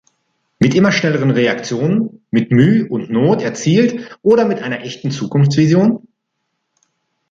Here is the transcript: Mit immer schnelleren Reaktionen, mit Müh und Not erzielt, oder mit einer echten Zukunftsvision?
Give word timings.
Mit 0.57 0.73
immer 0.73 0.91
schnelleren 0.91 1.29
Reaktionen, 1.29 2.25
mit 2.31 2.49
Müh 2.49 2.87
und 2.89 3.11
Not 3.11 3.43
erzielt, 3.43 4.17
oder 4.23 4.45
mit 4.47 4.63
einer 4.63 4.79
echten 4.81 5.11
Zukunftsvision? 5.11 6.07